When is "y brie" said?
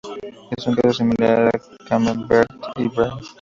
2.75-3.11